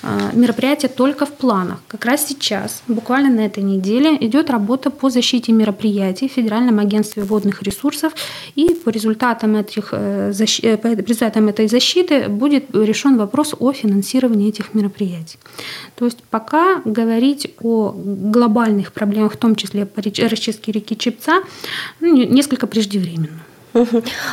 а, 0.03 0.31
мероприятие 0.33 0.89
только 0.89 1.25
в 1.25 1.33
планах. 1.33 1.79
Как 1.87 2.05
раз 2.05 2.27
сейчас, 2.27 2.83
буквально 2.87 3.29
на 3.29 3.45
этой 3.45 3.63
неделе, 3.63 4.15
идет 4.19 4.49
работа 4.49 4.91
по 4.91 5.09
защите 5.09 5.51
мероприятий 5.51 6.29
в 6.29 6.33
Федеральном 6.33 6.79
агентстве 6.79 7.23
водных 7.23 7.63
ресурсов, 7.63 8.13
и 8.55 8.69
по 8.69 8.89
результатам, 8.89 9.55
этих, 9.55 9.89
э, 9.91 10.31
э, 10.61 10.77
по 10.77 10.87
результатам 10.87 11.47
этой 11.47 11.67
защиты 11.67 12.27
будет 12.29 12.65
решен 12.75 13.17
вопрос 13.17 13.55
о 13.59 13.73
финансировании 13.73 14.49
этих 14.49 14.73
мероприятий. 14.73 15.39
То 15.95 16.05
есть 16.05 16.23
пока 16.29 16.81
говорить 16.85 17.53
о 17.61 17.93
глобальных 17.95 18.93
проблемах, 18.93 19.33
в 19.33 19.37
том 19.37 19.55
числе 19.55 19.85
по 19.85 20.01
расчистке 20.01 20.71
реки 20.71 20.95
Чепца, 20.97 21.43
ну, 21.99 22.15
несколько 22.15 22.67
преждевременно. 22.67 23.39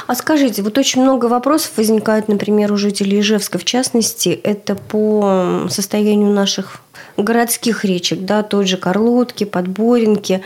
А 0.06 0.14
скажите, 0.14 0.62
вот 0.62 0.76
очень 0.76 1.02
много 1.02 1.26
вопросов 1.26 1.72
возникает, 1.76 2.28
например, 2.28 2.72
у 2.72 2.76
жителей 2.76 3.20
Ижевска, 3.20 3.58
в 3.58 3.64
частности, 3.64 4.28
это 4.28 4.74
по 4.74 5.66
состоянию 5.70 6.30
наших 6.30 6.82
городских 7.22 7.84
речек, 7.84 8.20
да, 8.20 8.42
той 8.42 8.66
же 8.66 8.76
Карлотки, 8.76 9.44
Подборенки. 9.44 10.42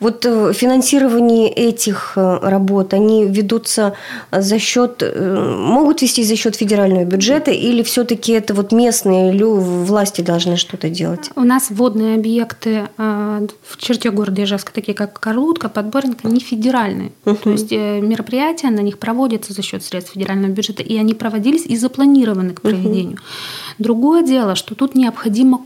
Вот 0.00 0.24
э, 0.26 0.52
финансирование 0.52 1.48
этих 1.48 2.12
э, 2.16 2.38
работ, 2.42 2.94
они 2.94 3.26
ведутся 3.26 3.94
за 4.32 4.58
счет, 4.58 5.02
э, 5.02 5.56
могут 5.58 6.02
вести 6.02 6.22
за 6.24 6.36
счет 6.36 6.56
федерального 6.56 7.04
бюджета 7.04 7.50
или 7.50 7.82
все-таки 7.82 8.32
это 8.32 8.54
вот 8.54 8.72
местные 8.72 9.32
власти 9.44 10.20
должны 10.20 10.56
что-то 10.56 10.88
делать? 10.88 11.30
У 11.36 11.42
нас 11.42 11.70
водные 11.70 12.16
объекты 12.16 12.88
в 12.96 13.76
черте 13.78 14.10
города 14.10 14.42
Ижевска, 14.42 14.72
такие 14.72 14.94
как 14.94 15.18
Карлутка, 15.18 15.68
Подборенка, 15.68 16.28
не 16.28 16.40
федеральные. 16.40 17.12
Uh-huh. 17.24 17.36
То 17.42 17.50
есть 17.50 17.70
мероприятия 17.70 18.70
на 18.70 18.80
них 18.80 18.98
проводятся 18.98 19.52
за 19.52 19.62
счет 19.62 19.82
средств 19.82 20.12
федерального 20.14 20.50
бюджета, 20.50 20.82
и 20.82 20.96
они 20.96 21.14
проводились 21.14 21.66
и 21.66 21.76
запланированы 21.76 22.54
к 22.54 22.60
проведению. 22.60 23.16
Uh-huh. 23.16 23.74
Другое 23.78 24.22
дело, 24.22 24.54
что 24.54 24.74
тут 24.74 24.94
необходима 24.94 25.58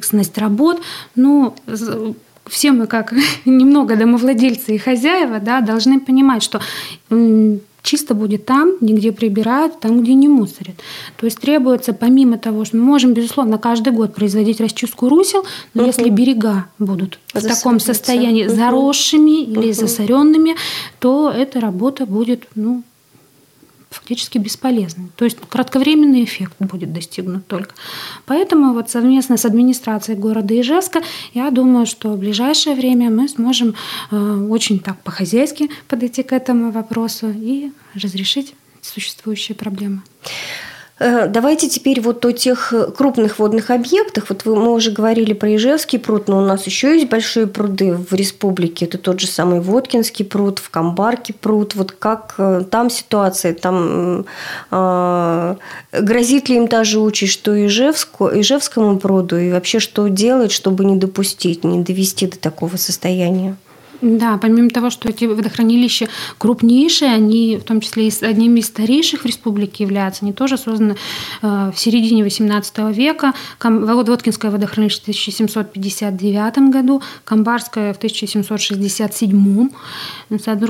комплексность 0.00 0.38
работ. 0.38 0.80
Ну, 1.14 1.54
все 2.46 2.72
мы 2.72 2.86
как 2.86 3.12
немного 3.44 3.96
домовладельцы 3.96 4.74
и 4.74 4.78
хозяева, 4.78 5.38
да, 5.40 5.60
должны 5.60 6.00
понимать, 6.00 6.42
что 6.42 6.60
чисто 7.82 8.14
будет 8.14 8.44
там, 8.44 8.72
нигде 8.80 9.10
прибирают, 9.10 9.80
там, 9.80 10.02
где 10.02 10.14
не 10.14 10.28
мусорят. 10.28 10.74
То 11.16 11.26
есть 11.26 11.40
требуется, 11.40 11.92
помимо 11.92 12.36
того, 12.36 12.64
что 12.64 12.76
мы 12.76 12.84
можем, 12.84 13.14
безусловно, 13.14 13.58
каждый 13.58 13.92
год 13.92 14.14
производить 14.14 14.60
расчистку 14.60 15.08
русел, 15.08 15.44
но 15.74 15.82
угу. 15.82 15.90
если 15.90 16.10
берега 16.10 16.66
будут 16.78 17.18
в 17.32 17.40
таком 17.40 17.80
состоянии 17.80 18.46
угу. 18.46 18.54
заросшими 18.54 19.44
или 19.44 19.70
угу. 19.70 19.72
засоренными, 19.72 20.56
то 20.98 21.30
эта 21.30 21.60
работа 21.60 22.04
будет 22.04 22.46
ну, 22.54 22.82
фактически 23.90 24.38
бесполезны. 24.38 25.10
То 25.16 25.24
есть 25.24 25.36
кратковременный 25.48 26.24
эффект 26.24 26.54
будет 26.60 26.92
достигнут 26.92 27.46
только. 27.46 27.74
Поэтому 28.24 28.72
вот 28.72 28.88
совместно 28.88 29.36
с 29.36 29.44
администрацией 29.44 30.16
города 30.16 30.58
Ижевска 30.58 31.02
я 31.34 31.50
думаю, 31.50 31.86
что 31.86 32.12
в 32.12 32.18
ближайшее 32.18 32.76
время 32.76 33.10
мы 33.10 33.28
сможем 33.28 33.74
э, 34.10 34.46
очень 34.48 34.78
так 34.78 35.02
по-хозяйски 35.02 35.70
подойти 35.88 36.22
к 36.22 36.32
этому 36.32 36.70
вопросу 36.70 37.32
и 37.34 37.72
разрешить 37.94 38.54
существующие 38.80 39.56
проблемы. 39.56 40.02
Э, 41.00 41.26
давайте 41.26 41.68
теперь 41.70 42.00
вот 42.02 42.24
о 42.26 42.32
тех 42.32 42.74
э, 42.74 42.90
крупных 42.90 43.38
водных 43.38 43.70
объектах. 43.70 44.26
Вот 44.28 44.44
вы, 44.44 44.54
мы 44.54 44.72
уже 44.72 44.90
говорили 44.90 45.32
про 45.32 45.56
Ижевский 45.56 45.98
пруд, 45.98 46.28
но 46.28 46.38
у 46.38 46.42
нас 46.42 46.66
еще 46.66 46.94
есть 46.94 47.08
большие 47.08 47.46
пруды 47.46 47.94
в 47.94 48.12
республике. 48.12 48.84
Это 48.84 48.98
тот 48.98 49.18
же 49.18 49.26
самый 49.26 49.60
Воткинский 49.60 50.26
пруд, 50.26 50.58
в 50.58 50.68
Камбарке 50.68 51.32
пруд. 51.32 51.74
Вот 51.74 51.92
как 51.92 52.34
э, 52.36 52.64
там 52.70 52.90
ситуация? 52.90 53.54
Там 53.54 54.26
э, 54.70 55.56
грозит 55.92 56.50
ли 56.50 56.56
им 56.56 56.68
та 56.68 56.84
же 56.84 57.00
участь, 57.00 57.32
что 57.32 57.66
Ижевску, 57.66 58.28
Ижевскому 58.28 58.98
пруду? 58.98 59.38
И 59.38 59.52
вообще 59.52 59.78
что 59.78 60.06
делать, 60.08 60.52
чтобы 60.52 60.84
не 60.84 60.96
допустить, 60.96 61.64
не 61.64 61.82
довести 61.82 62.26
до 62.26 62.38
такого 62.38 62.76
состояния? 62.76 63.56
Да, 64.02 64.38
помимо 64.38 64.70
того, 64.70 64.90
что 64.90 65.08
эти 65.08 65.26
водохранилища 65.26 66.08
крупнейшие, 66.38 67.12
они 67.12 67.56
в 67.56 67.64
том 67.64 67.80
числе 67.80 68.08
и 68.08 68.24
одними 68.24 68.60
из 68.60 68.66
старейших 68.66 69.22
в 69.22 69.26
республике 69.26 69.84
являются. 69.84 70.24
Они 70.24 70.32
тоже 70.32 70.56
созданы 70.56 70.96
э, 71.42 71.72
в 71.74 71.78
середине 71.78 72.22
XVIII 72.22 72.92
века. 72.92 73.34
Воткинское 73.60 74.50
водохранилище 74.50 75.00
в 75.00 75.02
1759 75.02 76.70
году, 76.70 77.02
Камбарское 77.24 77.92
в 77.92 77.98
1767. 77.98 79.68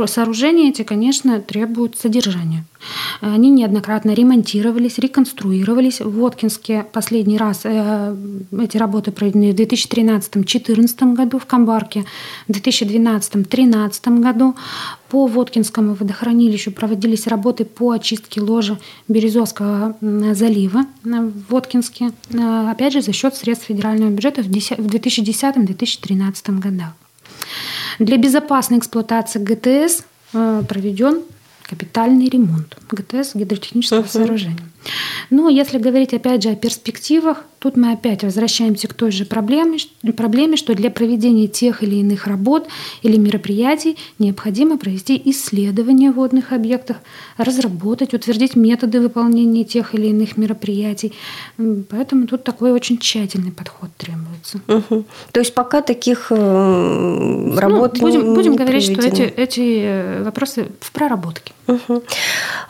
Сооружения 0.07 0.71
эти, 0.71 0.83
конечно, 0.83 1.41
требуют 1.41 1.97
содержания. 1.99 2.65
Они 3.21 3.51
неоднократно 3.51 4.13
ремонтировались, 4.13 4.99
реконструировались. 4.99 6.01
В 6.01 6.11
Воткинске 6.11 6.87
последний 6.93 7.37
раз 7.37 7.61
э, 7.65 8.17
эти 8.61 8.77
работы 8.77 9.13
проведены 9.13 9.53
в 9.53 9.57
2013-2014 9.57 11.15
году, 11.15 11.39
в 11.39 11.47
Камбарке 11.47 12.05
в 12.49 12.53
2012-2013 12.53 14.21
году. 14.21 14.55
По 15.09 15.27
Воткинскому 15.27 15.95
водохранилищу 15.95 16.71
проводились 16.71 17.27
работы 17.27 17.65
по 17.65 17.91
очистке 17.91 18.41
ложа 18.41 18.79
Березовского 19.09 19.97
залива 20.01 20.87
в 21.03 21.51
Воткинске, 21.51 22.13
э, 22.33 22.71
опять 22.71 22.93
же, 22.93 23.03
за 23.03 23.13
счет 23.13 23.35
средств 23.35 23.67
федерального 23.67 24.11
бюджета 24.11 24.43
в 24.43 24.47
2010-2013 24.47 26.61
годах. 26.61 26.93
Для 27.99 28.17
безопасной 28.17 28.79
эксплуатации 28.79 29.39
ГТС 29.39 30.05
э, 30.33 30.63
проведен 30.69 31.21
капитальный 31.71 32.29
ремонт 32.29 32.77
ГТС 32.91 33.37
гидротехнического 33.37 34.01
uh-huh. 34.01 34.09
сооружения. 34.09 34.59
Но 35.31 35.49
если 35.49 35.79
говорить 35.79 36.15
опять 36.15 36.43
же 36.43 36.51
о 36.51 36.57
перспективах, 36.57 37.45
тут 37.59 37.77
мы 37.77 37.93
опять 37.93 38.25
возвращаемся 38.25 38.89
к 38.89 38.95
той 38.95 39.13
же 39.13 39.25
проблеме, 39.25 39.79
проблеме, 40.17 40.57
что 40.57 40.75
для 40.75 40.91
проведения 40.91 41.47
тех 41.47 41.83
или 41.83 41.97
иных 41.97 42.27
работ 42.27 42.67
или 43.03 43.17
мероприятий 43.17 43.97
необходимо 44.19 44.79
провести 44.79 45.21
исследование 45.27 46.11
водных 46.11 46.53
объектов, 46.53 46.97
разработать, 47.37 48.15
утвердить 48.15 48.57
методы 48.57 49.01
выполнения 49.01 49.65
тех 49.65 49.95
или 49.95 50.09
иных 50.09 50.37
мероприятий. 50.37 51.13
Поэтому 51.91 52.27
тут 52.27 52.43
такой 52.45 52.73
очень 52.73 52.99
тщательный 52.99 53.53
подход 53.53 53.91
требуется. 53.97 54.61
Угу. 54.67 55.05
То 55.33 55.41
есть 55.41 55.55
пока 55.55 55.83
таких 55.83 56.29
э, 56.31 57.55
работ 57.57 57.99
ну, 57.99 58.01
будем, 58.01 58.29
не, 58.29 58.35
будем 58.35 58.53
не 58.53 58.59
говорить, 58.59 58.85
что 58.85 59.07
эти, 59.07 59.23
эти 59.23 59.81
э, 59.83 60.23
вопросы 60.25 60.69
в 60.81 60.93
проработке. 60.93 61.53
Угу. 61.67 62.03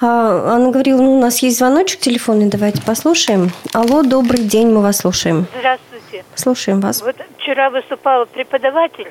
А, 0.00 0.54
Анна 0.54 0.70
говорила, 0.70 1.00
ну, 1.00 1.16
у 1.16 1.20
нас 1.20 1.42
есть 1.42 1.58
звоночек 1.58 1.99
телефонный, 2.00 2.46
давайте 2.48 2.82
послушаем. 2.82 3.50
Алло, 3.72 4.02
добрый 4.02 4.42
день, 4.44 4.68
мы 4.68 4.80
вас 4.82 4.98
слушаем. 4.98 5.46
Здравствуйте. 5.58 6.24
Слушаем 6.34 6.80
вас. 6.80 7.02
Вот 7.02 7.16
вчера 7.38 7.70
выступала 7.70 8.24
преподаватель 8.24 9.08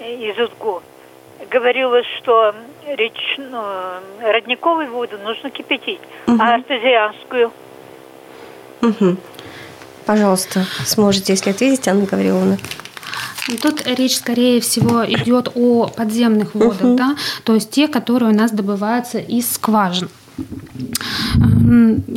из 0.00 0.38
УЗГУ. 0.38 0.82
Говорила, 1.50 1.98
что 2.18 2.54
реч, 2.96 3.14
ну, 3.38 3.62
родниковую 4.22 4.90
воду 4.90 5.18
нужно 5.22 5.50
кипятить, 5.50 6.00
Мгм. 6.26 6.40
а 6.40 6.54
артезианскую 6.54 7.52
Угу. 8.82 9.16
Пожалуйста, 10.04 10.66
сможете, 10.84 11.32
если 11.32 11.50
ответить, 11.50 11.88
Анна 11.88 12.04
Гавриловна. 12.06 12.58
Тут 13.62 13.86
речь, 13.86 14.16
скорее 14.18 14.60
всего, 14.60 15.04
идет 15.06 15.50
о 15.54 15.86
подземных 15.86 16.54
водах, 16.54 16.80
Мгм. 16.82 16.96
да, 16.96 17.16
то 17.44 17.54
есть 17.54 17.70
те, 17.70 17.88
которые 17.88 18.32
у 18.32 18.34
нас 18.34 18.50
добываются 18.50 19.18
из 19.18 19.50
скважин. 19.52 20.08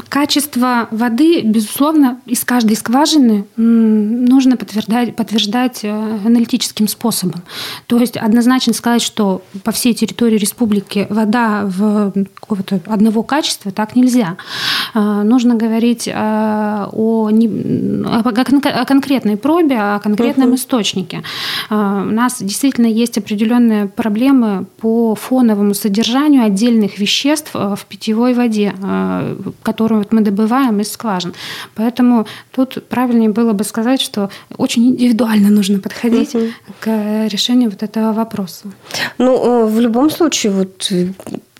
Качество 0.09 0.87
воды, 0.91 1.41
безусловно, 1.41 2.19
из 2.25 2.43
каждой 2.43 2.75
скважины 2.75 3.45
нужно 3.55 4.57
подтверждать, 4.57 5.15
подтверждать 5.15 5.79
э, 5.83 5.89
аналитическим 6.25 6.87
способом. 6.87 7.41
То 7.87 7.97
есть 7.97 8.17
однозначно 8.17 8.73
сказать, 8.73 9.01
что 9.01 9.41
по 9.63 9.71
всей 9.71 9.93
территории 9.93 10.37
республики 10.37 11.07
вода 11.09 11.63
в 11.65 12.11
какого-то 12.35 12.79
одного 12.85 13.23
качества 13.23 13.71
так 13.71 13.95
нельзя. 13.95 14.37
Э, 14.93 15.23
Нужно 15.23 15.55
говорить 15.55 16.07
э, 16.07 16.13
о, 16.13 17.29
не- 17.31 18.03
о 18.05 18.23
кон- 18.23 18.61
о 18.63 18.85
конкретной 18.85 19.37
пробе, 19.37 19.77
о 19.77 19.99
конкретном 19.99 20.55
источнике. 20.55 21.23
У 21.69 21.73
нас 21.75 22.41
действительно 22.41 22.87
есть 22.87 23.17
определенные 23.17 23.87
проблемы 23.87 24.65
по 24.79 25.15
фоновому 25.15 25.73
содержанию 25.73 26.43
отдельных 26.43 26.99
веществ 26.99 27.53
в 27.53 27.79
питьевой 28.09 28.33
воде, 28.33 28.73
э, 28.83 29.35
которую 29.63 30.05
мы 30.11 30.21
добываем 30.21 30.79
из 30.79 30.91
скважин. 30.91 31.33
Поэтому 31.75 32.25
тут 32.51 32.87
правильнее 32.89 33.29
было 33.29 33.53
бы 33.53 33.63
сказать, 33.63 34.01
что 34.01 34.29
очень 34.57 34.83
индивидуально 34.87 35.49
нужно 35.49 35.79
подходить 35.79 36.33
Мгм. 36.33 36.47
к 36.79 36.87
решению 37.31 37.69
вот 37.69 37.83
этого 37.83 38.13
вопроса. 38.13 38.65
Ну, 39.19 39.33
э, 39.35 39.65
в 39.67 39.79
любом 39.79 40.09
случае, 40.09 40.51
вот 40.51 40.87
э, 40.91 41.07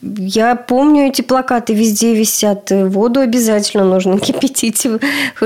я 0.02 0.56
помню, 0.56 1.08
эти 1.10 1.22
плакаты 1.22 1.74
везде 1.76 2.16
висят. 2.16 2.72
э, 2.72 2.86
Воду 2.86 3.20
обязательно 3.20 3.84
нужно 3.86 4.18
кипятить, 4.28 4.88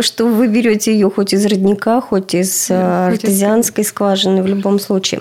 что 0.02 0.26
вы 0.28 0.48
берете 0.48 0.94
ее 0.94 1.10
хоть 1.10 1.34
из 1.34 1.46
родника, 1.46 2.00
хоть 2.02 2.34
из 2.36 2.68
Да, 2.70 3.10
хоть 3.12 3.20
из- 3.24 3.24
артезианской 3.26 3.84
скважины 3.84 4.42
в 4.42 4.48
любом 4.48 4.80
случае. 4.80 5.20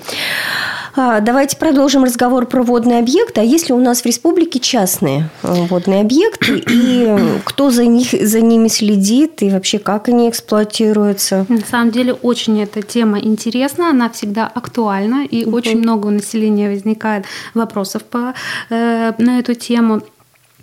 А, 0.94 1.20
Давайте 1.20 1.56
продолжим 1.56 2.04
разговор 2.04 2.44
про 2.46 2.62
водные 2.62 2.98
объекты. 2.98 3.40
А 3.40 3.44
если 3.44 3.72
у 3.72 3.80
нас 3.80 4.02
в 4.02 4.06
республике 4.06 4.60
частные 4.60 5.30
э, 5.42 5.52
водные 5.66 6.02
объекты, 6.02 6.62
и 6.68 7.40
кто 7.44 7.70
за, 7.70 7.86
них, 7.86 8.10
за 8.10 8.40
ними 8.42 8.68
следит, 8.68 9.42
и 9.42 9.48
вообще 9.48 9.78
как 9.78 10.08
они 10.08 10.28
эксплуатируются? 10.28 11.46
На 11.48 11.60
самом 11.60 11.92
деле 11.92 12.12
очень 12.12 12.62
эта 12.62 12.82
тема 12.82 13.18
интересна, 13.18 13.88
она 13.88 14.10
всегда 14.10 14.46
актуальна, 14.46 15.24
и 15.24 15.46
очень 15.46 15.78
много 15.78 16.08
у 16.08 16.10
населения 16.10 16.68
возникает 16.68 17.24
вопросов 17.54 18.04
по, 18.04 18.34
э, 18.68 19.12
на 19.16 19.38
эту 19.38 19.54
тему. 19.54 20.02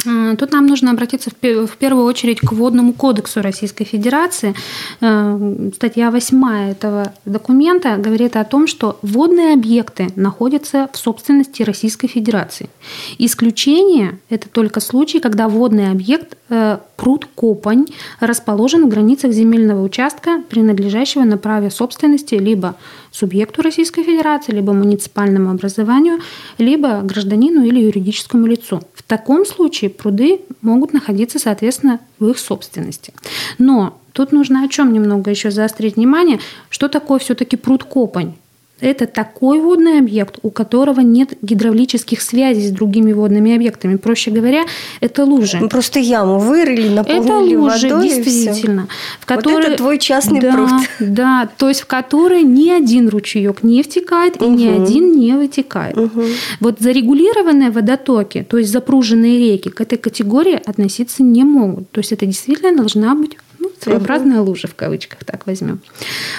Э, 0.05 0.35
Тут 0.37 0.51
нам 0.53 0.65
нужно 0.67 0.91
обратиться 0.91 1.29
в 1.29 1.35
пе- 1.35 1.65
в 1.65 1.77
первую 1.77 2.05
очередь 2.05 2.39
к 2.39 2.51
Водному 2.53 2.93
кодексу 2.93 3.41
Российской 3.41 3.83
Федерации. 3.85 4.53
Э, 5.01 5.69
Статья 5.75 6.11
8 6.11 6.71
этого 6.71 7.13
документа 7.25 7.97
говорит 7.97 8.35
о 8.35 8.43
том, 8.43 8.67
что 8.67 8.99
водные 9.01 9.53
объекты 9.53 10.07
находятся 10.15 10.89
в 10.93 10.97
собственности 10.97 11.63
Российской 11.63 12.07
Федерации. 12.07 12.69
Исключение– 13.17 14.19
это 14.29 14.47
только 14.49 14.79
случай, 14.79 15.19
когда 15.19 15.47
водный 15.47 15.91
объект 15.91 16.37
э, 16.49 16.77
пруд-копань 16.95 17.85
расположен 18.19 18.85
в 18.85 18.89
границах 18.89 19.31
земельного 19.31 19.83
участка, 19.83 20.41
принадлежащего 20.49 21.23
на 21.23 21.37
праве 21.37 21.69
собственности 21.71 22.35
либо 22.35 22.75
субъекту 23.11 23.61
Российской 23.61 24.03
Федерации, 24.03 24.51
либо 24.51 24.73
муниципальному 24.73 25.51
образованию, 25.51 26.19
либо 26.57 27.01
гражданину 27.01 27.63
или 27.63 27.79
юридическому 27.79 28.47
лицу. 28.47 28.81
В 28.93 29.03
таком 29.03 29.45
случае 29.45 29.89
пруды 29.89 30.41
могут 30.61 30.93
находиться, 30.93 31.39
соответственно, 31.39 31.99
в 32.19 32.29
их 32.29 32.37
собственности. 32.37 33.13
Но 33.57 33.99
тут 34.13 34.31
нужно 34.31 34.63
о 34.63 34.67
чем 34.67 34.93
немного 34.93 35.31
еще 35.31 35.51
заострить 35.51 35.95
внимание, 35.95 36.39
что 36.69 36.87
такое 36.87 37.19
все-таки 37.19 37.55
пруд-копань. 37.55 38.33
Это 38.81 39.07
такой 39.07 39.59
водный 39.59 39.99
объект, 39.99 40.39
у 40.41 40.49
которого 40.51 41.01
нет 41.01 41.33
гидравлических 41.41 42.21
связей 42.21 42.67
с 42.67 42.71
другими 42.71 43.11
водными 43.13 43.53
объектами. 43.55 43.97
Проще 43.97 44.31
говоря, 44.31 44.63
это 45.01 45.25
лужи. 45.25 45.59
Просто 45.69 45.99
яму 45.99 46.39
вырыли, 46.39 46.85
Это 46.99 47.15
наполнили 47.15 47.55
лужи, 47.55 47.89
водой, 47.89 48.09
действительно. 48.09 48.87
В 49.19 49.29
Вот 49.29 49.37
которой- 49.37 49.65
это 49.67 49.77
твой 49.77 49.97
частный 49.99 50.39
да, 50.39 50.51
пруд. 50.53 50.69
Да, 50.99 51.49
то 51.57 51.67
есть 51.69 51.81
в 51.81 51.85
которой 51.87 52.43
ни 52.43 52.69
один 52.69 53.09
ручеек 53.09 53.63
не 53.63 53.83
втекает 53.83 54.41
и 54.41 54.45
ни 54.45 54.67
Мгм. 54.69 54.83
один 54.83 55.11
не 55.19 55.33
вытекает. 55.33 55.95
Мгм. 55.95 56.23
Вот 56.59 56.79
зарегулированные 56.79 57.71
водотоки, 57.71 58.45
то 58.49 58.57
есть 58.57 58.71
запруженные 58.71 59.37
реки, 59.39 59.69
к 59.69 59.81
этой 59.81 59.97
категории 59.97 60.59
относиться 60.65 61.23
не 61.23 61.43
могут. 61.43 61.89
То 61.91 61.99
есть 61.99 62.11
это 62.11 62.25
действительно 62.25 62.75
должна 62.75 63.15
быть 63.15 63.37
ну, 63.59 63.71
своеобразная 63.81 64.41
лужа, 64.41 64.67
в 64.67 64.75
кавычках, 64.75 65.23
так 65.25 65.45
возьмем. 65.45 65.79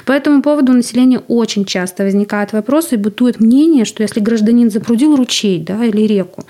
По 0.05 0.13
этому 0.13 0.43
поводу 0.43 0.73
у 0.73 0.75
населения 0.75 1.21
очень 1.29 1.65
часто 1.65 2.05
возникают 2.05 2.53
вопросы 2.53 2.95
и 2.95 2.99
бытует 2.99 3.41
мнение, 3.41 3.85
что 3.85 4.03
если 4.03 4.21
гражданин 4.21 4.71
запрудил 4.71 5.17
ручей 5.17 5.59
да, 5.61 5.85
или 5.85 6.03
реку 6.03 6.45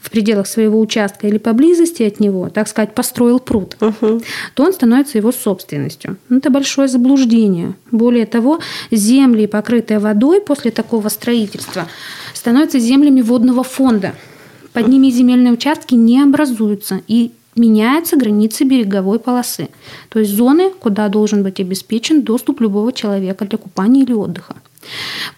в 0.00 0.10
пределах 0.10 0.46
своего 0.46 0.80
участка 0.80 1.26
или 1.26 1.38
поблизости 1.38 2.02
от 2.02 2.20
него, 2.20 2.48
так 2.48 2.68
сказать, 2.68 2.94
построил 2.94 3.38
пруд, 3.40 3.76
Мгм. 3.80 4.22
то 4.54 4.64
он 4.64 4.72
становится 4.72 5.18
его 5.18 5.32
собственностью. 5.32 6.16
Ну, 6.28 6.38
Это 6.38 6.50
большое 6.50 6.88
заблуждение. 6.88 7.74
Более 7.90 8.26
того, 8.26 8.60
земли, 8.90 9.46
покрытые 9.46 9.98
водой 9.98 10.40
после 10.40 10.70
такого 10.70 11.08
строительства, 11.08 11.86
становятся 12.32 12.78
землями 12.78 13.20
водного 13.22 13.62
фонда. 13.64 14.14
Под 14.72 14.88
ними 14.88 15.08
земельные 15.10 15.52
участки 15.52 15.94
не 15.94 16.20
образуются 16.20 17.00
и 17.06 17.30
меняются 17.56 18.16
границы 18.16 18.64
береговой 18.64 19.18
полосы, 19.18 19.68
то 20.08 20.18
есть 20.18 20.32
зоны, 20.32 20.70
куда 20.70 21.08
должен 21.08 21.42
быть 21.42 21.60
обеспечен 21.60 22.22
доступ 22.22 22.60
любого 22.60 22.92
человека 22.92 23.44
для 23.44 23.58
купания 23.58 24.02
или 24.02 24.12
отдыха. 24.12 24.56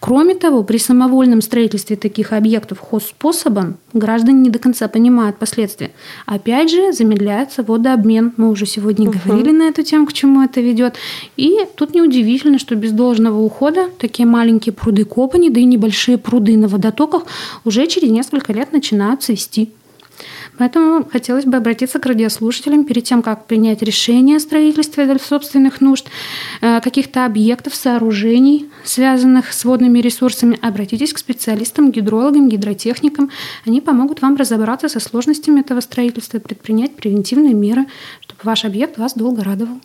Кроме 0.00 0.35
того, 0.35 0.62
при 0.62 0.79
самовольном 0.79 1.40
строительстве 1.40 1.96
таких 1.96 2.33
объектов 2.33 2.79
хозспособом 2.81 3.76
граждане 3.92 4.40
не 4.40 4.50
до 4.50 4.59
конца 4.59 4.88
понимают 4.88 5.38
последствия. 5.38 5.92
Опять 6.26 6.70
же, 6.70 6.92
замедляется 6.92 7.62
водообмен. 7.62 8.33
Мы 8.37 8.50
уже 8.50 8.66
сегодня 8.66 9.11
говорили 9.11 9.52
на 9.52 9.64
эту 9.68 9.83
тему, 9.83 10.07
к 10.07 10.12
чему 10.12 10.42
это 10.42 10.61
ведет. 10.61 10.96
И 11.37 11.59
тут 11.76 11.94
неудивительно, 11.94 12.59
что 12.59 12.74
без 12.74 12.92
должного 12.92 13.40
ухода 13.40 13.88
такие 13.98 14.26
маленькие 14.26 14.72
пруды 14.72 15.05
копани, 15.05 15.48
да 15.48 15.61
и 15.61 15.64
небольшие 15.64 16.18
пруды 16.18 16.57
на 16.57 16.68
водотоках 16.68 17.22
уже 17.64 17.87
через 17.87 18.11
несколько 18.11 18.52
лет 18.52 18.72
начинают 18.72 19.22
цвести. 19.22 19.70
Поэтому 20.58 21.04
хотелось 21.10 21.44
бы 21.44 21.56
обратиться 21.56 21.98
к 21.98 22.06
радиослушателям 22.06 22.84
перед 22.84 23.04
тем, 23.04 23.22
как 23.22 23.46
принять 23.46 23.82
решение 23.82 24.36
о 24.36 24.40
строительстве 24.40 25.04
для 25.04 25.18
собственных 25.18 25.80
нужд, 25.80 26.06
э, 26.60 26.80
каких-то 26.80 27.24
объектов, 27.24 27.74
сооружений, 27.74 28.68
связанных 28.84 29.52
с 29.52 29.64
водными 29.64 29.98
ресурсами, 29.98 30.58
обратитесь 30.62 31.12
к 31.12 31.18
специалистам, 31.18 31.90
гидрологам, 31.90 32.48
гидротехникам. 32.48 33.30
Они 33.66 33.80
помогут 33.80 34.22
вам 34.22 34.36
разобраться 34.36 34.88
со 34.88 35.00
сложностями 35.00 35.60
этого 35.60 35.80
строительства 35.80 36.38
и 36.38 36.40
предпринять 36.40 36.96
превентивные 36.96 37.54
меры, 37.54 37.86
чтобы 38.20 38.40
ваш 38.44 38.64
объект 38.64 38.98
вас 38.98 39.14
долго 39.14 39.44
радовал. 39.44 39.80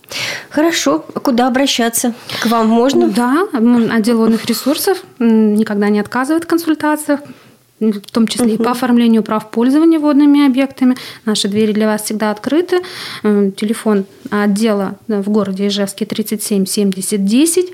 Хорошо. 0.50 1.00
Куда 1.00 1.48
обращаться? 1.48 2.14
К 2.42 2.48
вам 2.48 2.68
можно? 2.68 3.10
Да, 3.10 3.48
отдел 3.54 4.18
водных 4.18 4.46
ресурсов 4.46 5.04
никогда 5.20 5.90
не 5.90 6.00
отказывает 6.00 6.44
в 6.44 6.48
консультациях, 6.48 7.22
в 7.82 8.12
том 8.12 8.28
числе 8.28 8.54
и 8.54 8.58
по 8.58 8.72
оформлению 8.72 9.24
прав 9.24 9.50
пользования 9.50 10.00
водными 10.00 10.46
объектами. 10.46 10.96
Наши 11.26 11.48
двери 11.48 11.74
для 11.74 11.88
вас 11.88 12.04
всегда 12.04 12.32
открыты. 12.32 12.82
М, 13.24 13.52
Телефон 13.52 14.06
отдела 14.30 14.96
в 15.08 15.30
городе 15.30 15.68
Ижевске 15.68 16.06
37 16.06 16.66
70 16.66 17.26
10. 17.26 17.66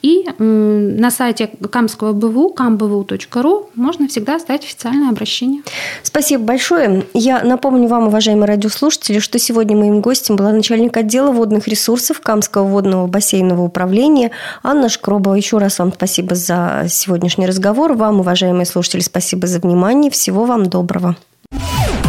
И 0.00 0.26
м, 0.38 0.96
на 0.96 1.10
сайте 1.10 1.50
Камского 1.70 2.12
БВУ, 2.12 2.48
камбву.ру 2.50 3.70
можно 3.74 4.08
всегда 4.08 4.36
оставить 4.36 4.64
официальное 4.64 5.10
обращение. 5.10 5.62
Спасибо 6.02 6.42
большое. 6.42 7.04
Я 7.14 7.44
напомню 7.44 7.88
вам, 7.88 8.08
уважаемые 8.08 8.46
радиослушатели, 8.46 9.20
что 9.20 9.38
сегодня 9.38 9.76
моим 9.76 10.00
гостем 10.00 10.36
была 10.36 10.50
начальник 10.52 10.96
отдела 10.96 11.30
водных 11.30 11.68
ресурсов 11.68 12.20
Камского 12.20 12.64
водного 12.64 13.06
бассейнового 13.06 13.66
управления 13.66 14.32
Анна 14.64 14.88
Шкробова. 14.88 15.34
Еще 15.34 15.58
раз 15.58 15.78
вам 15.78 15.92
спасибо 15.92 16.34
за 16.34 16.86
сегодняшний 16.88 17.46
разговор. 17.46 17.92
Вам, 17.92 18.20
уважаемые 18.20 18.66
слушатели, 18.66 19.00
Спасибо 19.42 19.60
за 19.60 19.66
внимание. 19.66 20.10
Всего 20.10 20.44
вам 20.44 20.66
доброго. 20.66 21.16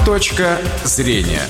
Точка 0.05 0.59
зрения. 0.83 1.41